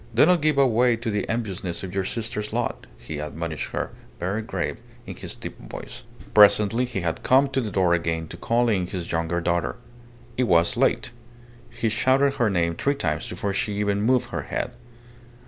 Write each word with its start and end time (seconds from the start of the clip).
"Do 0.15 0.25
not 0.25 0.41
give 0.41 0.55
way 0.55 0.95
to 0.95 1.11
the 1.11 1.29
enviousness 1.29 1.83
of 1.83 1.93
your 1.93 2.05
sister's 2.05 2.51
lot," 2.51 2.87
he 2.97 3.19
admonished 3.19 3.69
her, 3.69 3.91
very 4.19 4.41
grave, 4.41 4.81
in 5.05 5.15
his 5.15 5.35
deep 5.35 5.59
voice. 5.71 6.05
Presently 6.33 6.85
he 6.85 7.01
had 7.01 7.17
to 7.17 7.21
come 7.21 7.47
to 7.49 7.61
the 7.61 7.69
door 7.69 7.93
again 7.93 8.27
to 8.29 8.35
call 8.35 8.67
in 8.67 8.87
his 8.87 9.11
younger 9.11 9.39
daughter. 9.41 9.75
It 10.37 10.45
was 10.45 10.75
late. 10.75 11.11
He 11.69 11.89
shouted 11.89 12.37
her 12.37 12.49
name 12.49 12.73
three 12.73 12.95
times 12.95 13.29
before 13.29 13.53
she 13.53 13.73
even 13.75 14.01
moved 14.01 14.31
her 14.31 14.41
head. 14.41 14.71